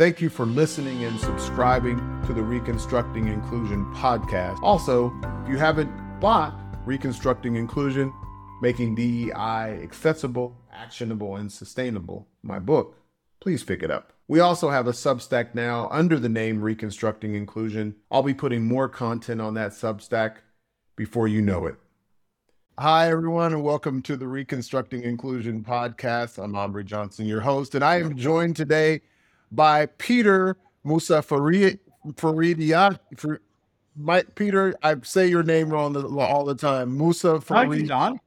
[0.00, 4.58] Thank you for listening and subscribing to the Reconstructing Inclusion podcast.
[4.62, 8.10] Also, if you haven't bought Reconstructing Inclusion,
[8.62, 12.96] Making DEI Accessible, Actionable, and Sustainable, my book,
[13.40, 14.14] please pick it up.
[14.26, 17.94] We also have a Substack now under the name Reconstructing Inclusion.
[18.10, 20.36] I'll be putting more content on that Substack
[20.96, 21.74] before you know it.
[22.78, 26.42] Hi, everyone, and welcome to the Reconstructing Inclusion podcast.
[26.42, 29.02] I'm Amri Johnson, your host, and I am joined today
[29.52, 32.98] by Peter Musa Faridia.
[33.16, 33.40] For,
[33.96, 36.96] Mike Peter, I say your name wrong all the time.
[36.96, 37.88] Musa Farid.
[37.88, 38.20] Don.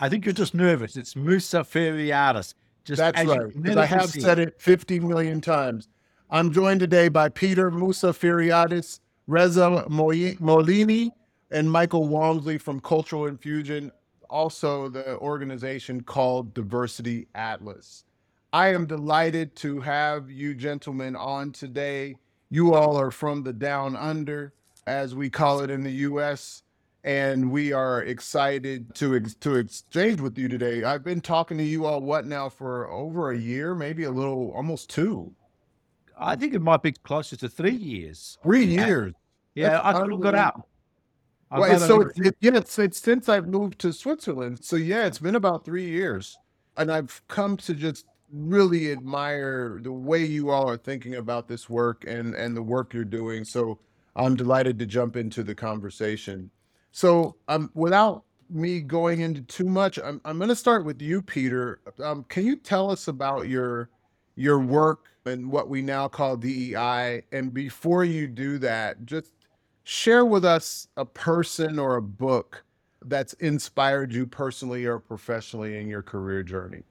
[0.00, 0.96] I think you're just nervous.
[0.96, 2.54] It's Mousaferiadis.
[2.84, 3.78] Just That's right.
[3.78, 5.88] I have said it 50 million times.
[6.30, 11.10] I'm joined today by Peter Mousaferiadis, Reza Moieni,
[11.52, 13.92] and Michael Walmsley from Cultural Infusion,
[14.28, 18.04] also the organization called Diversity Atlas.
[18.52, 22.16] I am delighted to have you gentlemen on today.
[22.50, 24.52] You all are from the down under,
[24.86, 26.62] as we call it in the US,
[27.02, 30.84] and we are excited to ex- to exchange with you today.
[30.84, 34.52] I've been talking to you all what now for over a year, maybe a little
[34.52, 35.32] almost two.
[36.18, 38.36] I think it might be closer to 3 years.
[38.42, 39.14] 3 years.
[39.54, 40.68] Yeah, I look it up.
[41.50, 44.62] Well, so it's, it, yeah, it's, it's since I've moved to Switzerland.
[44.62, 46.36] So yeah, it's been about 3 years.
[46.76, 51.68] And I've come to just really admire the way you all are thinking about this
[51.70, 53.44] work and and the work you're doing.
[53.44, 53.78] So
[54.16, 56.50] I'm delighted to jump into the conversation.
[56.92, 61.22] So um, without me going into too much, I'm I'm going to start with you,
[61.22, 61.80] Peter.
[62.02, 63.90] Um, can you tell us about your
[64.36, 67.22] your work and what we now call DEI?
[67.32, 69.32] And before you do that, just
[69.84, 72.64] share with us a person or a book
[73.04, 76.82] that's inspired you personally or professionally in your career journey.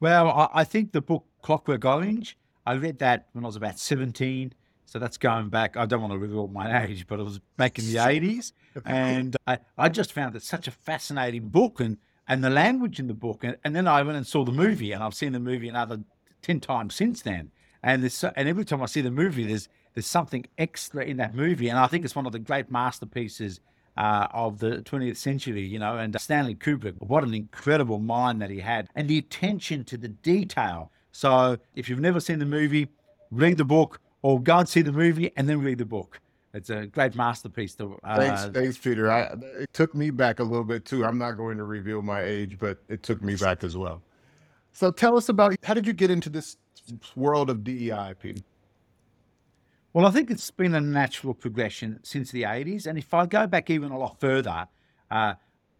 [0.00, 3.78] Well, I, I think the book Clockwork Orange, I read that when I was about
[3.78, 4.54] 17.
[4.86, 5.76] So that's going back.
[5.76, 8.52] I don't want to reveal my age, but it was back in the 80s.
[8.84, 13.06] And I, I just found it such a fascinating book and, and the language in
[13.06, 13.44] the book.
[13.44, 16.00] And, and then I went and saw the movie, and I've seen the movie another
[16.42, 17.52] 10 times since then.
[17.82, 21.34] And, there's, and every time I see the movie, there's, there's something extra in that
[21.34, 21.68] movie.
[21.68, 23.60] And I think it's one of the great masterpieces
[23.96, 28.50] uh, of the 20th century, you know, and Stanley Kubrick, what an incredible mind that
[28.50, 30.90] he had, and the attention to the detail.
[31.12, 32.88] So if you've never seen the movie,
[33.30, 36.20] read the book, or go and see the movie and then read the book.
[36.52, 37.74] It's a great masterpiece.
[37.76, 39.10] To, uh, thanks, thanks, Peter.
[39.10, 41.04] I, it took me back a little bit too.
[41.04, 44.02] I'm not going to reveal my age, but it took me back as well.
[44.72, 46.56] So tell us about how did you get into this
[47.14, 48.42] world of DEI, Peter?
[49.92, 52.86] Well, I think it's been a natural progression since the 80s.
[52.86, 54.68] And if I go back even a lot further,
[55.10, 55.34] uh,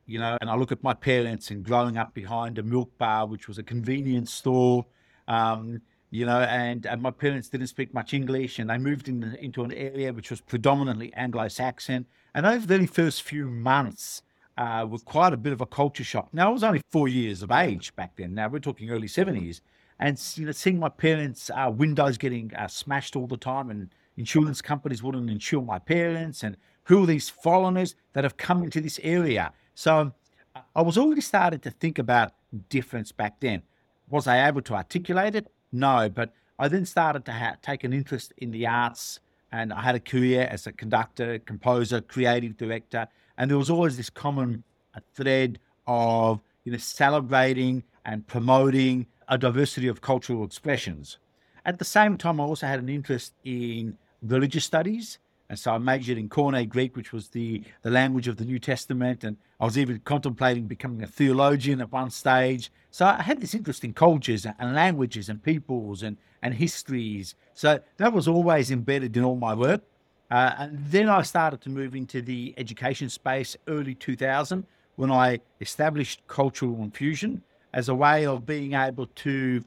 [0.04, 3.28] you know, and I look at my parents and growing up behind a milk bar,
[3.28, 4.84] which was a convenience store,
[5.28, 9.22] um, you know, and, and my parents didn't speak much English and they moved in,
[9.40, 12.04] into an area which was predominantly Anglo Saxon.
[12.34, 14.22] And over the first few months,
[14.58, 16.34] uh, were quite a bit of a culture shock.
[16.34, 18.34] Now, I was only four years of age back then.
[18.34, 19.60] Now, we're talking early 70s.
[20.00, 23.94] And, you know, seeing my parents' uh, windows getting uh, smashed all the time and
[24.20, 28.80] insurance companies wouldn't insure my parents and who are these foreigners that have come into
[28.80, 29.52] this area.
[29.74, 30.12] So
[30.54, 32.32] uh, I was already starting to think about
[32.68, 33.62] difference back then.
[34.08, 35.46] Was I able to articulate it?
[35.72, 39.20] No, but I then started to ha- take an interest in the arts
[39.52, 43.96] and I had a career as a conductor, composer, creative director, and there was always
[43.96, 44.62] this common
[44.94, 51.18] uh, thread of you know celebrating and promoting a diversity of cultural expressions.
[51.64, 55.18] At the same time, I also had an interest in religious studies.
[55.48, 58.60] And so I majored in Koine Greek, which was the, the language of the New
[58.60, 59.24] Testament.
[59.24, 62.70] And I was even contemplating becoming a theologian at one stage.
[62.92, 67.34] So I had this interest in cultures and languages and peoples and, and histories.
[67.54, 69.82] So that was always embedded in all my work.
[70.30, 74.64] Uh, and then I started to move into the education space early 2000
[74.94, 77.42] when I established Cultural Infusion
[77.72, 79.64] as a way of being able to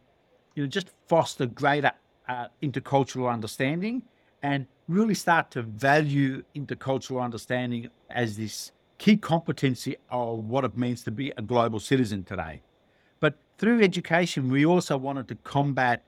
[0.56, 1.92] you know, just foster greater
[2.30, 4.04] uh, intercultural understanding
[4.44, 11.04] and really start to value intercultural understanding as this key competency of what it means
[11.04, 12.62] to be a global citizen today.
[13.22, 16.04] But through education, we also wanted to combat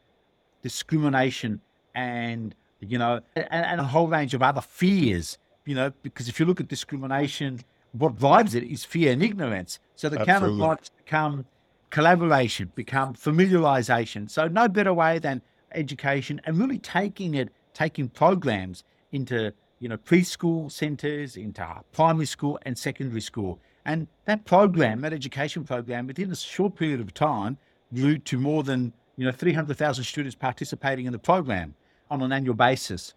[0.62, 1.62] discrimination
[1.96, 6.40] and, you know, and, and a whole range of other fears, you know, because if
[6.40, 7.62] you look at discrimination,
[7.94, 9.80] what drives it is fear and ignorance.
[9.96, 11.46] So the counterparts become
[11.90, 14.30] collaboration, become familiarization.
[14.30, 15.42] So no better way than
[15.72, 22.57] education and really taking it taking programs into you know preschool centres, into primary school
[22.63, 27.60] and secondary school, and that program, that education program, within a short period of time,
[27.94, 31.75] grew to more than you know, 300,000 students participating in the program
[32.10, 33.13] on an annual basis.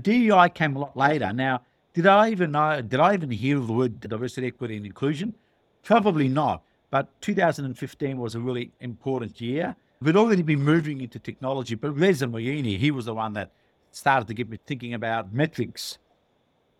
[0.00, 1.32] DEI came a lot later.
[1.32, 1.62] Now,
[1.94, 5.34] did I even know, did I even hear the word diversity, equity, and inclusion?
[5.82, 6.62] Probably not.
[6.90, 9.74] But 2015 was a really important year.
[10.00, 13.50] We'd already been moving into technology, but Reza Moieni, he was the one that
[13.96, 15.98] started to get me thinking about metrics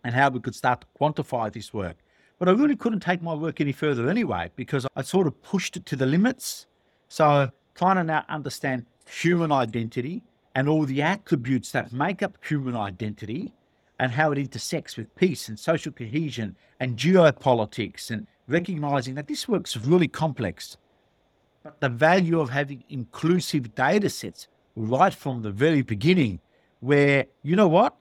[0.04, 1.96] and how we could start to quantify this work.
[2.38, 5.76] But I really couldn't take my work any further anyway, because I sort of pushed
[5.76, 6.66] it to the limits.
[7.08, 10.22] So trying to now understand human identity
[10.54, 13.54] and all the attributes that make up human identity
[13.98, 19.48] and how it intersects with peace and social cohesion and geopolitics and recognizing that this
[19.48, 20.76] work's really complex.
[21.62, 26.40] But the value of having inclusive data sets right from the very beginning,
[26.86, 27.96] where, you know what?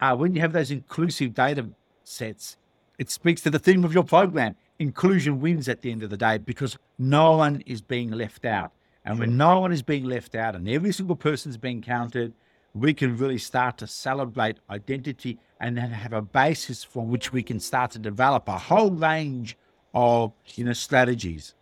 [0.00, 1.68] Uh, when you have those inclusive data
[2.02, 2.56] sets,
[2.98, 4.56] it speaks to the theme of your program.
[4.80, 8.72] Inclusion wins at the end of the day because no one is being left out.
[9.04, 12.32] And when no one is being left out and every single person is being counted,
[12.74, 17.42] we can really start to celebrate identity and then have a basis from which we
[17.42, 19.56] can start to develop a whole range
[19.94, 21.54] of you know strategies.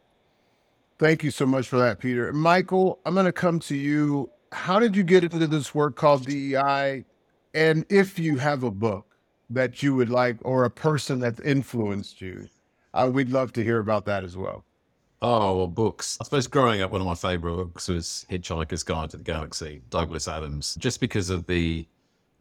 [0.98, 2.32] Thank you so much for that, Peter.
[2.32, 4.30] Michael, I'm going to come to you.
[4.52, 7.04] How did you get into this work called DEI?
[7.54, 9.16] And if you have a book
[9.50, 12.48] that you would like or a person that's influenced you,
[12.94, 14.64] uh, we'd love to hear about that as well.
[15.20, 16.16] Oh, well, books.
[16.20, 19.82] I suppose growing up, one of my favorite books was Hitchhiker's Guide to the Galaxy,
[19.90, 21.86] Douglas Adams, just because of the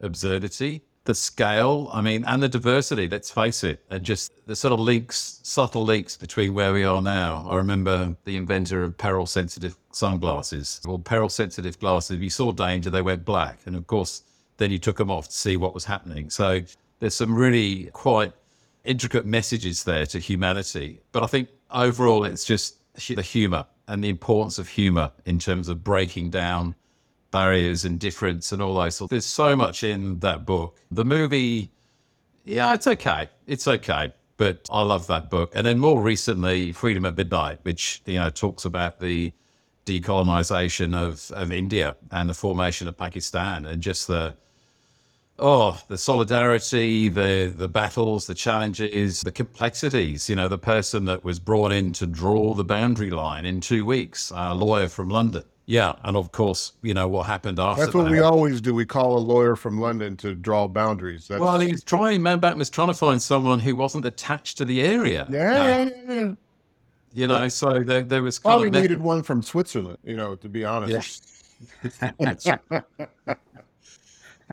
[0.01, 4.73] absurdity, the scale, I mean, and the diversity, let's face it, and just the sort
[4.73, 7.47] of links, subtle links between where we are now.
[7.49, 12.17] I remember the inventor of peril sensitive sunglasses, or peril sensitive glasses.
[12.17, 13.59] If you saw danger, they went black.
[13.65, 14.23] And of course,
[14.57, 16.29] then you took them off to see what was happening.
[16.29, 16.61] So
[16.99, 18.33] there's some really quite
[18.83, 20.99] intricate messages there to humanity.
[21.13, 22.75] But I think overall, it's just
[23.07, 26.75] the humor and the importance of humor in terms of breaking down
[27.31, 28.95] barriers and difference and all those.
[28.95, 30.77] So there's so much in that book.
[30.91, 31.71] The movie,
[32.45, 33.29] yeah, it's okay.
[33.45, 34.13] It's okay.
[34.37, 35.51] But I love that book.
[35.55, 39.33] And then more recently, Freedom at Midnight, which, you know, talks about the
[39.85, 44.35] decolonization of, of India and the formation of Pakistan and just the,
[45.39, 50.29] oh, the solidarity, the the battles, the challenges, the complexities.
[50.29, 53.85] You know, the person that was brought in to draw the boundary line in two
[53.85, 55.43] weeks, a lawyer from London.
[55.69, 57.83] Yeah, and of course, you know what happened after.
[57.83, 58.11] That's what that.
[58.11, 58.73] we always do.
[58.73, 61.27] We call a lawyer from London to draw boundaries.
[61.27, 62.21] That's, Well, he was trying.
[62.21, 65.27] Mountbatten was trying to find someone who wasn't attached to the area.
[65.29, 66.31] yeah, yeah, yeah.
[67.13, 69.97] You know, so there, there was kind Probably of needed one from Switzerland.
[70.05, 71.27] You know, to be honest.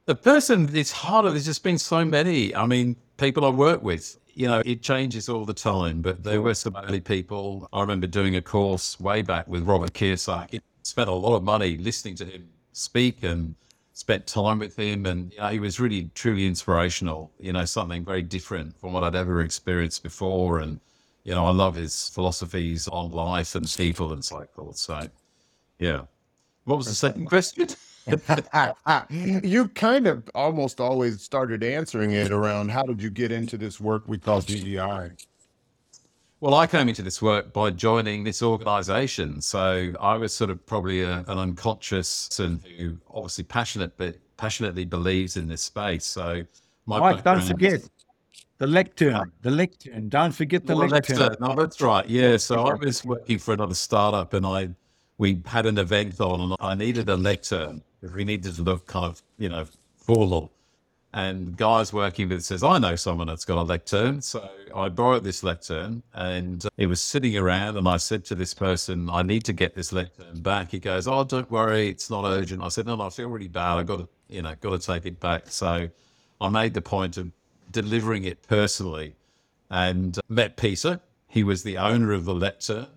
[0.07, 4.19] the person it's harder there's just been so many i mean people i work with
[4.33, 8.07] you know it changes all the time but there were some early people i remember
[8.07, 12.25] doing a course way back with robert kiyosaki spent a lot of money listening to
[12.25, 13.55] him speak and
[13.95, 15.07] spent time with him.
[15.07, 19.05] And you know, he was really truly inspirational you know something very different from what
[19.05, 20.61] i'd ever experienced before.
[20.61, 20.81] And
[21.25, 24.77] you know i love his philosophies on life and people and so forth.
[24.77, 25.09] So
[25.79, 26.03] yeah.
[26.65, 27.69] What was the second question?
[29.11, 33.81] You kind of almost always started answering it around how did you get into this
[33.81, 35.13] work we call DEI?
[36.45, 39.41] Well, I came into this work by joining this organization.
[39.41, 44.85] So I was sort of probably a, an unconscious person who obviously passionate, but passionately
[44.85, 46.05] believes in this space.
[46.05, 46.43] So
[46.85, 47.81] my Mike, don't forget
[48.59, 49.33] the lectern.
[49.41, 50.11] The lectern.
[50.11, 51.17] Don't forget the Well, lectern.
[51.17, 52.07] that's, uh, no, that's right.
[52.07, 52.37] Yeah.
[52.37, 54.69] So I was working for another startup and I
[55.17, 58.87] we had an event on and I needed a lectern because we needed to look
[58.87, 59.65] kind of, you know,
[59.97, 60.53] formal.
[61.15, 64.21] And guys working with it says, I know someone that's got a lectern.
[64.21, 68.53] So I borrowed this lectern and it was sitting around and I said to this
[68.53, 70.73] person, I need to get this lectern back.
[70.73, 72.65] He goes, Oh, don't worry, it's not urgent.
[72.65, 73.79] I said, No, no, I feel really bad.
[73.79, 75.45] I've got to, you know, got to take it back.
[75.51, 75.89] So
[76.41, 77.31] I made the point of
[77.71, 79.15] delivering it personally
[79.71, 80.99] and met Peter.
[81.29, 82.89] He was the owner of the lectern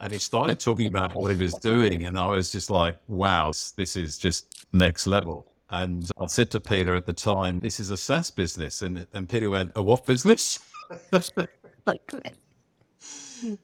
[0.00, 2.04] and he started talking about what he was doing.
[2.04, 5.47] And I was just like, wow, this is just next level.
[5.70, 8.82] And I said to Peter at the time, this is a SaaS business.
[8.82, 10.60] And, and Peter went, a what business?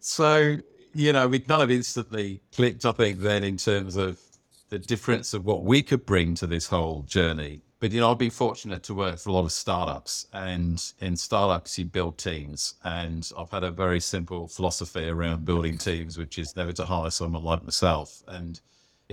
[0.01, 0.57] so,
[0.95, 4.21] you know, we kind of instantly clicked, I think, then in terms of
[4.69, 7.63] the difference of what we could bring to this whole journey.
[7.81, 11.17] But, you know, I've been fortunate to work for a lot of startups, and in
[11.17, 12.75] startups, you build teams.
[12.83, 17.11] And I've had a very simple philosophy around building teams, which is never to hire
[17.11, 18.23] someone like myself.
[18.27, 18.59] And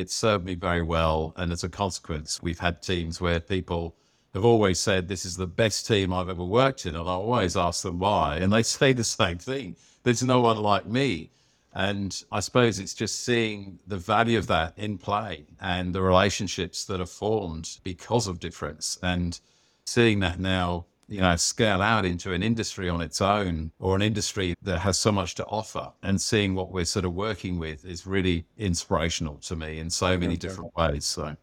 [0.01, 1.33] it's served me very well.
[1.37, 3.95] And as a consequence, we've had teams where people
[4.33, 6.95] have always said, This is the best team I've ever worked in.
[6.95, 8.37] And I always ask them why.
[8.37, 11.29] And they say the same thing there's no one like me.
[11.73, 16.83] And I suppose it's just seeing the value of that in play and the relationships
[16.85, 19.39] that are formed because of difference and
[19.85, 24.01] seeing that now, you know, scale out into an industry on its own or an
[24.01, 27.83] industry that has so much to offer and seeing what we're sort of working with
[27.83, 31.05] is really inspirational to me in so many different ways.
[31.05, 31.35] So.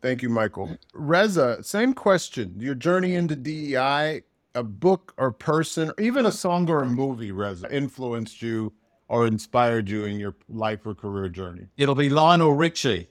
[0.00, 0.76] Thank you, Michael.
[0.94, 2.54] Reza, same question.
[2.58, 4.22] Your journey into DEI,
[4.54, 8.72] a book or person, or even a song or a movie, Reza, influenced you
[9.06, 11.66] or inspired you in your life or career journey?
[11.76, 13.08] It'll be Lionel Richie.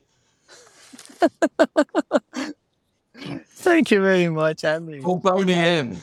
[3.62, 5.02] Thank you very much, Andy.
[5.02, 5.98] Or Boney M.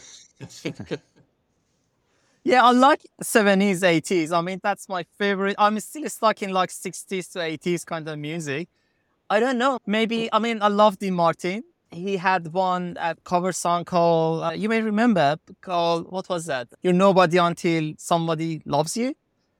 [2.44, 4.32] Yeah, I like 70s, 80s.
[4.32, 5.56] I mean, that's my favorite.
[5.58, 8.68] I'm still stuck in like 60s to 80s kind of music.
[9.28, 9.80] I don't know.
[9.86, 11.64] Maybe, I mean, I love Dean Martin.
[11.90, 16.68] He had one uh, cover song called, uh, you may remember, called, what was that?
[16.80, 19.14] You're Nobody Until Somebody Loves You.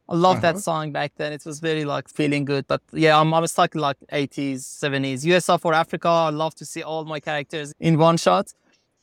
[0.09, 0.61] I love that Uh-huh.
[0.61, 1.33] song back then.
[1.33, 2.67] It was very like feeling good.
[2.67, 5.25] But yeah, I'm, I'm stuck in like 80s, 70s.
[5.25, 6.09] USA for Africa.
[6.09, 8.53] I love to see all my characters in one shot.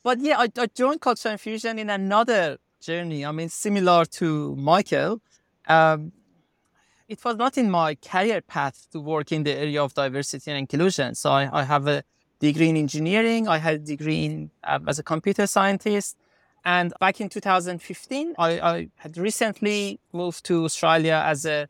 [0.03, 3.25] But yeah, I, I joined Cultural Infusion in another journey.
[3.25, 5.21] I mean, similar to Michael.
[5.67, 6.11] Um,
[7.07, 10.57] it was not in my career path to work in the area of diversity and
[10.59, 11.13] inclusion.
[11.15, 12.03] So I, I have a
[12.39, 13.47] degree in engineering.
[13.47, 16.17] I had a degree in, uh, as a computer scientist.
[16.65, 21.67] And back in 2015, I, I had recently moved to Australia as a,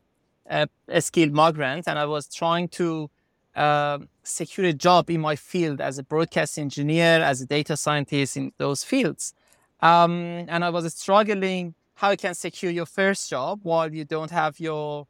[0.49, 3.09] a, a skilled migrant, and I was trying to
[3.55, 8.35] um secure a job in my field as a broadcast engineer, as a data scientist
[8.37, 9.33] in those fields.
[9.81, 14.31] Um, and I was struggling how you can secure your first job while you don't
[14.31, 15.07] have your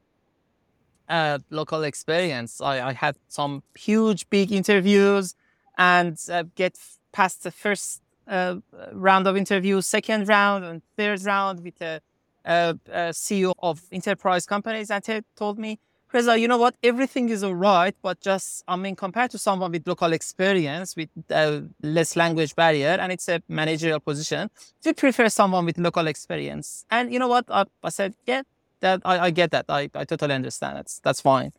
[1.09, 2.61] uh, local experience.
[2.61, 5.35] I, I had some huge, big interviews
[5.77, 6.77] and uh, get
[7.11, 8.55] past the first uh,
[8.91, 12.01] round of interviews, second round, and third round with a,
[12.45, 14.91] a, a CEO of enterprise companies.
[14.91, 15.79] And told me,
[16.11, 16.75] Reza, you know what?
[16.81, 21.09] Everything is all right, but just, I mean, compared to someone with local experience, with
[21.29, 24.49] uh, less language barrier, and it's a managerial position,
[24.85, 26.85] we prefer someone with local experience.
[26.89, 27.45] And you know what?
[27.49, 28.43] I, I said, yeah,
[28.79, 29.65] that I, I get that.
[29.67, 30.77] I, I totally understand.
[30.77, 31.51] That's that's fine.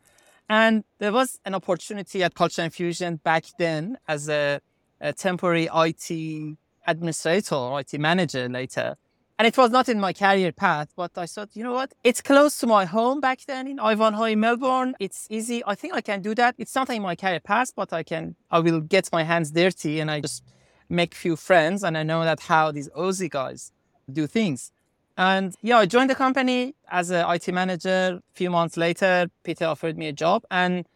[0.49, 4.61] And there was an opportunity at Cultural Infusion back then as a,
[5.01, 8.95] a temporary IT administrator or IT manager later.
[9.39, 11.93] And it was not in my career path, but I thought, you know what?
[12.03, 14.95] It's close to my home back then in Ivanhoe, Melbourne.
[14.99, 15.61] It's easy.
[15.65, 16.55] I think I can do that.
[16.57, 19.99] It's not in my career path, but I can, I will get my hands dirty
[19.99, 20.43] and I just
[20.89, 21.83] make few friends.
[21.83, 23.71] And I know that how these Aussie guys
[24.11, 24.71] do things.
[25.17, 28.19] And yeah, I joined the company as an IT manager.
[28.19, 30.45] A few months later, Peter offered me a job.
[30.49, 30.87] And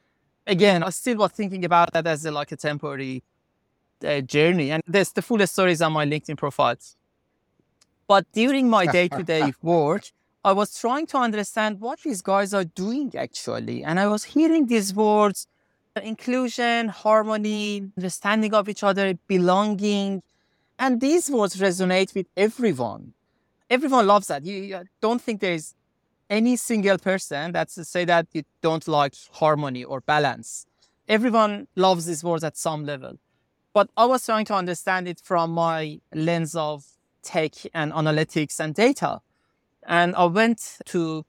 [0.47, 3.23] again, I still was thinking about that as a, like a temporary
[4.03, 4.71] uh, journey.
[4.71, 6.95] And there's the full stories on my LinkedIn profiles.
[8.07, 10.03] But during my day to day work,
[10.43, 13.83] I was trying to understand what these guys are doing actually.
[13.83, 15.47] And I was hearing these words
[16.01, 20.23] inclusion, harmony, understanding of each other, belonging.
[20.79, 23.13] And these words resonate with everyone.
[23.69, 24.45] Everyone loves that.
[24.45, 25.75] You, you don't think there's
[26.29, 30.65] any single person that's to say that you don't like harmony or balance.
[31.07, 33.17] Everyone loves these words at some level.
[33.73, 36.85] But I was trying to understand it from my lens of
[37.23, 39.21] tech and analytics and data.
[39.87, 41.25] And I went to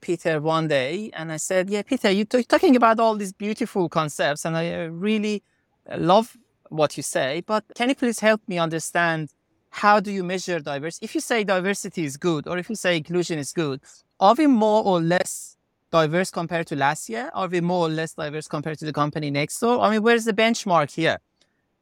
[0.00, 4.44] Peter one day and I said, Yeah, Peter, you're talking about all these beautiful concepts,
[4.44, 5.42] and I uh, really
[5.96, 6.36] love
[6.68, 9.30] what you say, but can you please help me understand
[9.70, 11.04] how do you measure diversity?
[11.04, 13.80] If you say diversity is good, or if you say inclusion is good,
[14.18, 15.56] are we more or less
[15.90, 17.30] diverse compared to last year?
[17.34, 19.80] Are we more or less diverse compared to the company next door?
[19.80, 21.18] I mean, where's the benchmark here?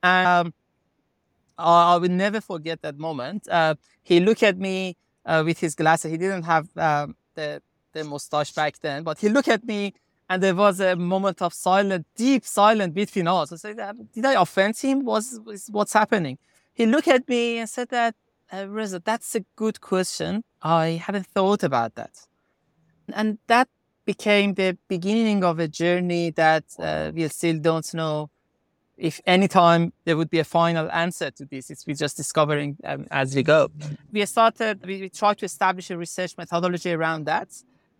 [0.02, 0.52] Um,
[1.58, 3.48] I will never forget that moment.
[3.48, 6.10] Uh, he looked at me uh, with his glasses.
[6.10, 7.62] He didn't have um, the
[7.92, 9.94] the mustache back then, but he looked at me,
[10.28, 13.52] and there was a moment of silence, deep silence between us.
[13.52, 15.04] I said, "Uh, "Did I offend him?
[15.04, 16.38] Was, was what's happening?"
[16.74, 18.14] He looked at me and said that,
[18.52, 20.44] uh, Reza, that's a good question.
[20.62, 22.12] I hadn't thought about that,
[23.12, 23.68] and that
[24.04, 28.30] became the beginning of a journey that uh, we still don't know
[28.98, 33.06] if anytime there would be a final answer to this, it's we're just discovering um,
[33.10, 33.70] as we go.
[34.12, 37.48] We started, we, we tried to establish a research methodology around that,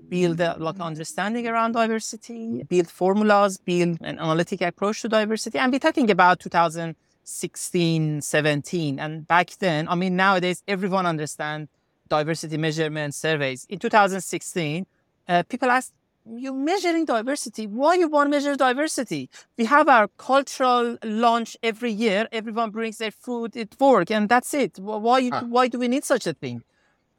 [0.09, 5.59] build a, like understanding around diversity, build formulas, build an analytic approach to diversity.
[5.59, 8.99] And we're talking about 2016, 17.
[8.99, 11.71] And back then, I mean, nowadays, everyone understands
[12.09, 13.67] diversity measurement surveys.
[13.69, 14.85] In 2016,
[15.29, 15.93] uh, people asked,
[16.37, 17.67] you're measuring diversity.
[17.67, 19.31] Why you want to measure diversity?
[19.57, 22.29] We have our cultural lunch every year.
[22.33, 24.79] Everyone brings their food at work, and that's it.
[24.79, 25.31] Why?
[25.31, 25.45] Huh.
[25.49, 26.63] Why do we need such a thing?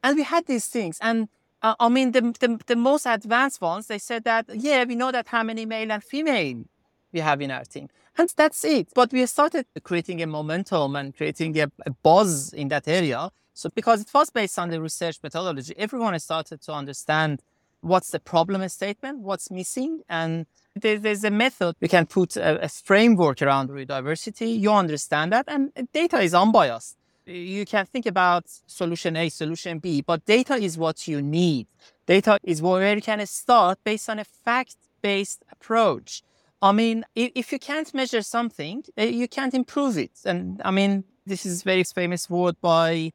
[0.03, 1.27] And we had these things, and
[1.61, 5.11] Uh, I mean, the, the, the most advanced ones, they said that, yeah, we know
[5.11, 6.63] that how many male and female
[7.11, 7.89] we have in our team.
[8.17, 8.87] And that's it.
[8.95, 13.29] But we started creating a momentum and creating a, a buzz in that area.
[13.53, 17.41] So because it was based on the research methodology, everyone started to understand
[17.81, 20.45] what's the problem statement, what's missing, and
[20.75, 24.51] there's a method we can put a, framework around diversity.
[24.51, 26.97] You understand that, and data is unbiased.
[27.25, 31.67] You can think about solution A, solution B, but data is what you need.
[32.05, 36.23] Data is where you can start based on a fact-based approach.
[36.61, 40.11] I mean, if, if you can't measure something, eh, you can't improve it.
[40.25, 43.11] And I mean, this is very famous word by,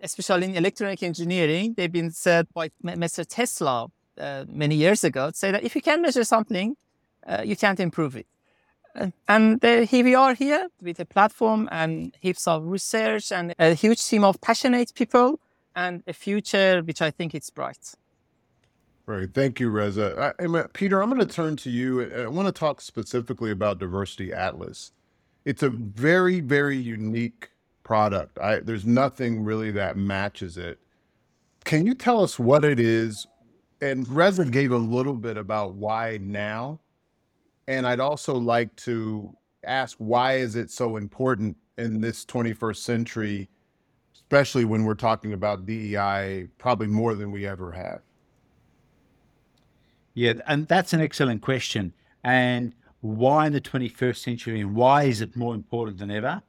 [0.00, 3.24] especially in electronic engineering, they've been said by Mr.
[3.28, 6.76] Tesla uh, many years ago, say that if you can measure something,
[7.26, 8.26] uh, you can't improve it.
[8.94, 13.74] Uh, and here we are here with a platform and heaps of research and a
[13.74, 15.38] huge team of passionate people
[15.76, 17.94] and a future which I think is bright.
[19.06, 19.32] Right.
[19.32, 20.34] Thank you, Reza.
[20.38, 22.12] I, I, Peter, I'm going to turn to you.
[22.12, 24.92] I want to talk specifically about Diversity Atlas.
[25.46, 27.48] It's a very, very unique
[27.84, 28.38] product.
[28.38, 30.78] I, there's nothing really that matches it.
[31.64, 33.26] Can you tell us what it is?
[33.80, 36.80] And Reza gave a little bit about why now.
[37.66, 43.48] And I'd also like to ask why is it so important in this 21st century,
[44.14, 48.00] especially when we're talking about DEI, probably more than we ever have?
[50.14, 51.92] Yeah, and that's an excellent question.
[52.24, 56.42] And why in the 21st century and why is it more important than ever?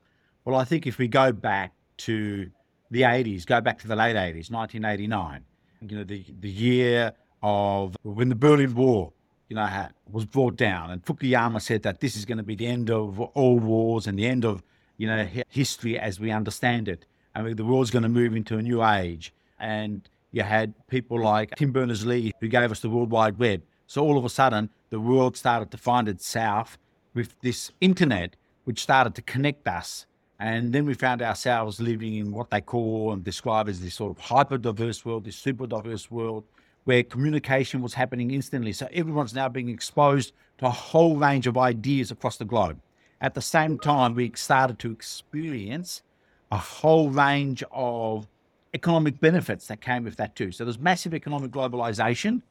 [0.46, 2.50] Well, I think if we go back to
[2.90, 5.44] the 80s, go back to the late 80s, 1989,
[5.88, 9.14] you know, the, the year of when the Berlin Wall,
[9.48, 10.92] you know, had, was brought down.
[10.92, 14.18] And Fukuyama said that this is going to be the end of all wars and
[14.18, 14.64] the end of,
[14.98, 17.06] you know, history as we understand it.
[17.34, 19.34] I mean, the world's going to move into a new age.
[19.60, 23.64] And you had people like Tim Berners Lee, who gave us the World Wide Web.
[23.88, 26.78] So all of a sudden, the world started to find itself
[27.14, 30.06] with this internet, which started to connect us.
[30.40, 34.18] And then we found ourselves living in what they call and describe as this sort
[34.18, 36.46] of hyper diverse world, this super diverse world,
[36.86, 38.72] where communication was happening instantly.
[38.72, 42.80] So everyone's now being exposed to a whole range of ideas across the globe.
[43.22, 46.04] At the same time, we started to experience
[46.52, 48.28] a whole range of
[48.74, 50.52] economic benefits that came with that too.
[50.52, 52.42] So there's massive economic globalization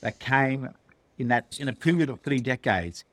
[0.00, 0.70] that came
[1.18, 3.04] in that in a period of three decades.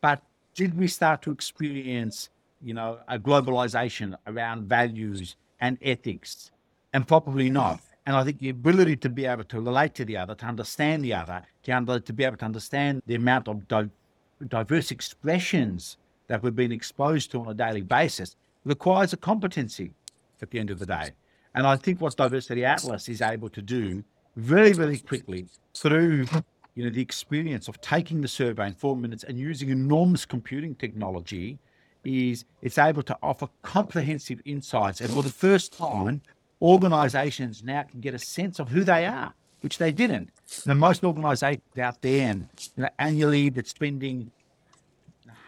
[0.00, 0.22] But
[0.54, 2.28] did we start to experience,
[2.62, 6.50] you know, a globalization around values and ethics?
[6.92, 7.80] And probably not.
[8.06, 11.04] And I think the ability to be able to relate to the other, to understand
[11.04, 13.90] the other, to, to be able to understand the amount of di-
[14.48, 15.96] diverse expressions
[16.26, 19.92] that we've been exposed to on a daily basis requires a competency
[20.42, 21.10] at the end of the day.
[21.54, 24.04] And I think what Diversity Atlas is able to do
[24.36, 26.26] very, very quickly through
[26.74, 30.74] you know the experience of taking the survey in four minutes and using enormous computing
[30.74, 31.58] technology
[32.04, 35.00] is it's able to offer comprehensive insights.
[35.00, 36.22] And for the first time,
[36.60, 40.30] organizations now can get a sense of who they are, which they didn't.
[40.64, 44.30] The most organizations out there and you know, annually that's spending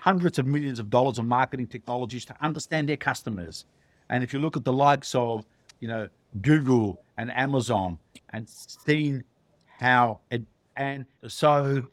[0.00, 3.64] hundreds of millions of dollars on marketing technologies to understand their customers.
[4.10, 5.44] And if you look at the likes of
[5.82, 6.08] you know,
[6.40, 7.98] Google and Amazon
[8.30, 9.24] and seen
[9.80, 10.42] how it,
[10.76, 11.84] and so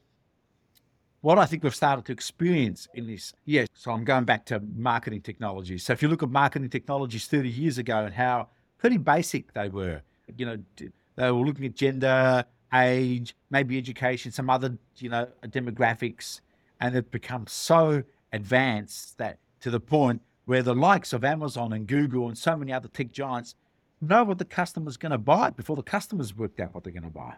[1.21, 4.61] what I think we've started to experience in this, yes, so I'm going back to
[4.75, 5.83] marketing technologies.
[5.83, 9.69] So if you look at marketing technologies 30 years ago and how pretty basic they
[9.69, 10.01] were,
[10.37, 16.39] you know, they were looking at gender, age, maybe education, some other, you know, demographics,
[16.79, 21.85] and they've become so advanced that to the point where the likes of Amazon and
[21.85, 23.55] Google and so many other tech giants
[24.01, 27.03] know what the customer's going to buy before the customer's worked out what they're going
[27.03, 27.35] to buy.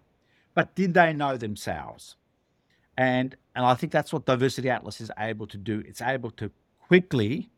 [0.53, 2.15] But did they know themselves?
[2.97, 5.83] And and I think that's what Diversity Atlas is able to do.
[5.87, 6.51] It's able to
[6.87, 7.49] quickly,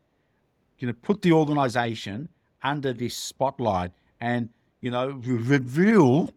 [0.78, 2.28] you know, put the organization
[2.62, 4.48] under this spotlight and
[4.80, 6.30] you know reveal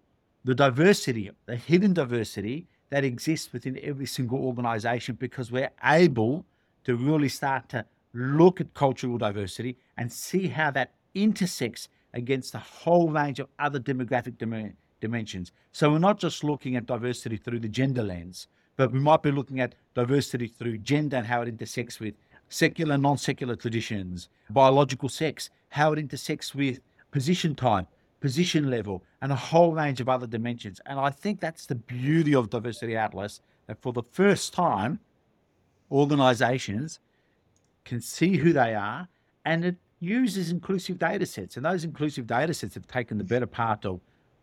[0.44, 6.46] the diversity, the hidden diversity that exists within every single organization because we're able
[6.86, 12.60] to really start to look at cultural diversity and see how that intersects against a
[12.60, 15.52] whole range of other demographic dim- dimensions.
[15.72, 19.32] So we're not just looking at diversity through the gender lens, but we might be
[19.32, 22.14] looking at diversity through gender and how it intersects with
[22.50, 26.80] secular non secular traditions, biological sex, how it intersects with
[27.12, 27.88] position type,
[28.22, 30.80] position level, and a whole range of other dimensions.
[30.86, 35.00] And I think that's the beauty of Diversity Atlas that for the first time,
[35.92, 37.00] organizations
[37.86, 39.08] can see who they are
[39.46, 41.56] and it uses inclusive data sets.
[41.56, 44.00] And those inclusive data sets have taken the better part of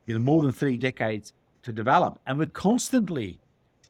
[0.06, 2.18] you know, more than three decades to develop.
[2.26, 3.38] And we're constantly,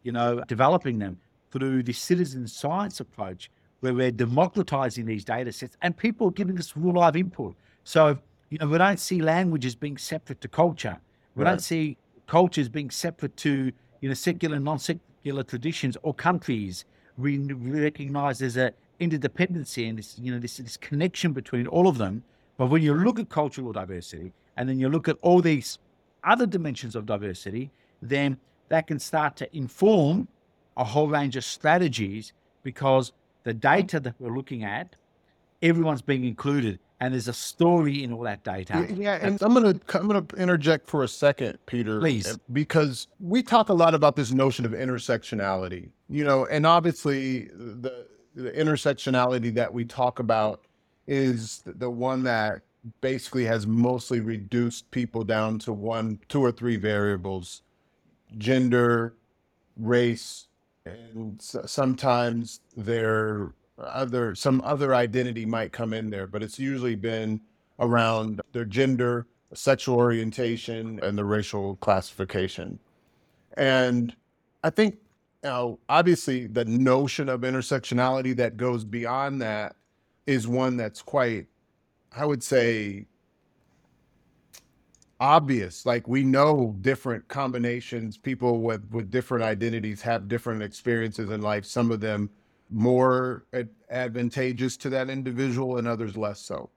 [0.04, 1.18] you know, developing them
[1.50, 6.58] through the citizen science approach where we're democratizing these data sets and people are giving
[6.58, 7.54] us real live input.
[7.82, 8.16] So,
[8.50, 10.98] you know, we don't see languages being separate to culture.
[11.34, 11.50] We Right.
[11.50, 16.84] don't see cultures being separate to, you know, secular and non-secular traditions or countries.
[17.18, 21.98] We recognize there's a interdependency and this, you know, this, this connection between all of
[21.98, 22.22] them.
[22.56, 25.78] But when you look at cultural diversity and then you look at all these
[26.22, 28.38] other dimensions of diversity, then
[28.68, 30.28] that can start to inform
[30.76, 33.12] a whole range of strategies because
[33.44, 34.96] the data that we're looking at,
[35.62, 38.86] everyone's being included, and there's a story in all that data.
[38.94, 42.26] Yeah, and I'm gonna I'm gonna interject for a second, Peter, Please.
[42.26, 47.48] uh, because we talk a lot about this notion of intersectionality, you know, and obviously
[47.54, 50.62] the the intersectionality that we talk about
[51.06, 52.62] is the one that
[53.00, 57.62] basically has mostly reduced people down to one, two or three variables:
[58.38, 59.14] gender,
[59.76, 60.46] race,
[60.84, 67.40] and sometimes their other some other identity might come in there, but it's usually been
[67.80, 72.78] around their gender, sexual orientation, and the racial classification.
[73.56, 74.14] And
[74.62, 74.98] I think
[75.44, 79.76] know, obviously the notion of intersectionality that goes beyond that
[80.26, 81.46] is one that's quite,
[82.16, 83.06] I would say,
[85.24, 85.86] obvious.
[85.86, 91.64] Like we know different combinations, people with with different identities have different experiences in life.
[91.64, 92.28] Some of them
[92.70, 96.68] more ad- advantageous to that individual, and others less so.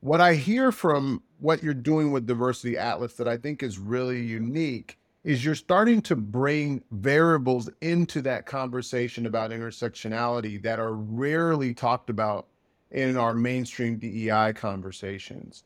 [0.00, 4.20] What I hear from what you're doing with Diversity Atlas that I think is really
[4.20, 11.72] unique is you're starting to bring variables into that conversation about intersectionality that are rarely
[11.72, 12.46] talked about
[12.90, 15.64] in our mainstream DEI conversations.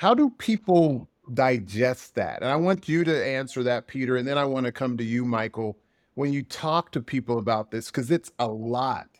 [0.00, 2.40] How do people digest that?
[2.40, 5.04] And I want you to answer that, Peter, and then I want to come to
[5.04, 5.76] you, Michael,
[6.14, 9.10] when you talk to people about this, because it's a lot.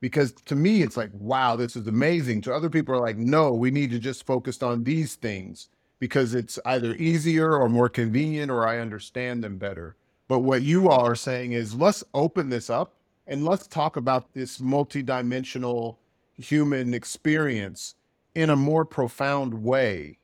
[0.00, 2.40] Because to me, it's like, wow, this is amazing.
[2.40, 5.68] To other people are like, no, we need to just focus on these things
[5.98, 9.96] because it's either easier or more convenient or I understand them better.
[10.28, 12.94] But what you all are saying is let's open this up
[13.26, 15.96] and let's talk about this multidimensional
[16.38, 17.96] human experience
[18.34, 20.16] in a more profound way.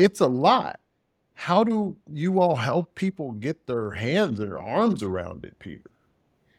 [0.00, 0.80] It's a lot.
[1.34, 5.90] How do you all help people get their hands and their arms around it, Peter?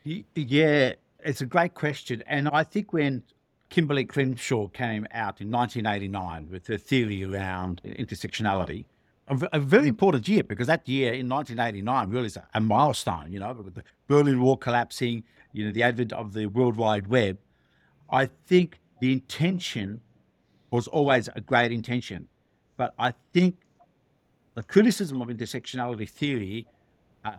[0.04, 0.94] Yeah,
[1.26, 2.24] it's a great question.
[2.28, 3.24] And I think when
[3.72, 8.86] Kimberlé Crenshaw came out in 1989 with her theory around intersectionality,
[9.28, 13.40] a, very important year because that year in 1989 really is a, a milestone, you
[13.40, 17.40] know, with the Berlin Wall collapsing, you know, the advent of the World Wide Web.
[18.12, 20.02] I think the intention
[20.70, 22.28] was always a great intention.
[22.82, 23.58] But I think
[24.56, 26.66] the criticism of intersectionality theory
[27.24, 27.34] uh,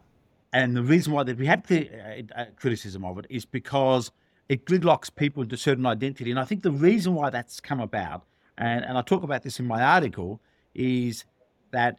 [0.53, 4.13] and the reason why that we had the uh, uh, criticism of it is because
[4.49, 6.31] it gridlocks people into certain identity.
[6.31, 8.23] And I think the reason why that's come about,
[8.57, 10.41] and, and I talk about this in my article,
[10.77, 11.25] is
[11.73, 11.99] that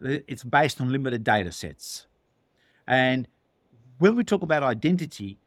[0.00, 2.06] it's based on limited data sets.
[2.86, 3.26] And
[3.98, 5.40] when we talk about identity,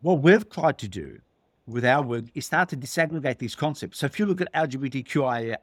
[0.00, 1.20] what we've tried to do
[1.66, 3.98] with our work is start to disaggregate these concepts.
[3.98, 5.56] So if you look at LGBTQIA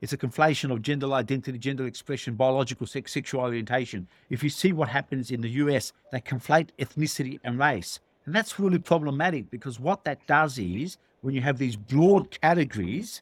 [0.00, 4.08] it's a conflation of gender identity, gender expression, biological sex, sexual orientation.
[4.30, 8.00] If you see what happens in the US, they conflate ethnicity and race.
[8.24, 13.20] And that's really problematic because what that does is when you have these broad categories,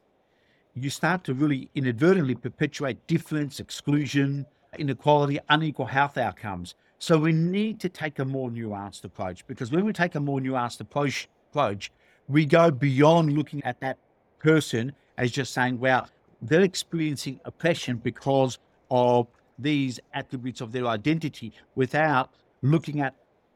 [0.75, 4.47] you start to really inadvertently perpetuate difference, exclusion,
[4.79, 6.75] inequality, unequal health outcomes.
[7.01, 10.41] So we need to take a more nuanced approach because when we take a more
[10.41, 11.93] nuanced approach, approach
[12.29, 13.99] we go beyond looking at that
[14.39, 16.09] person as just saying, well,
[16.43, 18.59] they're experiencing oppression because
[18.91, 19.27] of
[19.59, 22.31] these attributes of their identity without
[22.63, 23.15] looking at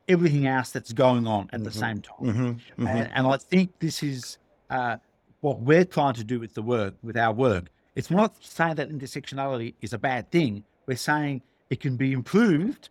[0.09, 1.79] everything else that's going on at the mm-hmm.
[1.79, 2.17] same time.
[2.23, 2.47] Mm-hmm.
[2.47, 2.87] Mm-hmm.
[2.87, 4.39] And, and I think this is
[4.71, 4.97] uh,
[5.41, 7.67] what we're trying to do with the work, with our work.
[7.95, 10.65] It's not saying that intersectionality is a bad thing.
[10.87, 12.91] We're saying it can be improved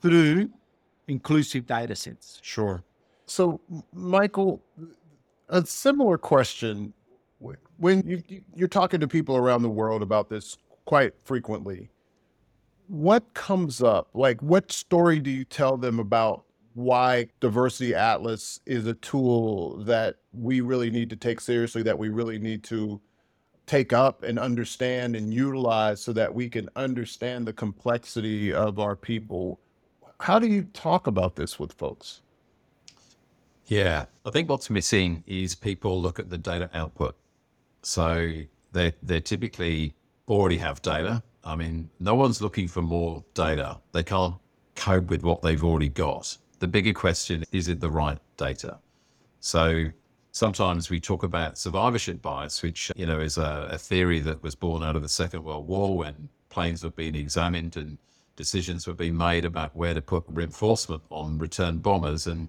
[0.00, 0.50] through
[1.08, 2.40] inclusive data sets.
[2.42, 2.82] Sure.
[3.26, 3.60] So,
[3.92, 4.62] Michael,
[5.48, 6.92] a similar question.
[7.78, 11.90] When you, you- you're talking to people around the world about this quite frequently,
[12.88, 14.08] what comes up?
[14.14, 20.16] Like, what story do you tell them about why Diversity Atlas is a tool that
[20.32, 23.00] we really need to take seriously, that we really need to
[23.66, 28.96] take up and understand and utilize so that we can understand the complexity of our
[28.96, 29.60] people?
[30.20, 32.22] How do you talk about this with folks?
[33.68, 37.16] Yeah, I think what's missing is people look at the data output.
[37.82, 38.32] So
[38.72, 39.94] they they typically
[40.28, 43.78] already have data I mean, no one's looking for more data.
[43.92, 44.34] They can't
[44.76, 46.36] cope with what they've already got.
[46.58, 48.78] The bigger question is it the right data?
[49.40, 49.86] So
[50.32, 54.54] sometimes we talk about survivorship bias, which you know is a, a theory that was
[54.54, 57.96] born out of the Second World War when planes were being examined and
[58.36, 62.26] decisions were being made about where to put reinforcement on return bombers.
[62.26, 62.48] And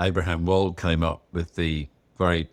[0.00, 1.86] Abraham Wald came up with the
[2.16, 2.48] very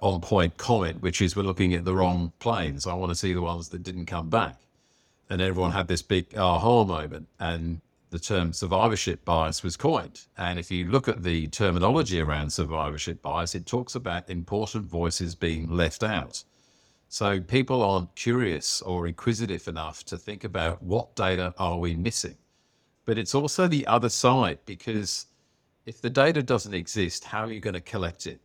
[0.00, 2.86] on point comment, which is we're looking at the wrong planes.
[2.86, 4.56] I want to see the ones that didn't come back.
[5.28, 7.28] And everyone had this big aha moment.
[7.38, 10.22] And the term survivorship bias was coined.
[10.36, 15.36] And if you look at the terminology around survivorship bias, it talks about important voices
[15.36, 16.42] being left out.
[17.08, 22.36] So people aren't curious or inquisitive enough to think about what data are we missing.
[23.04, 25.26] But it's also the other side because
[25.90, 28.40] if the data doesn't exist, how are you going to collect it?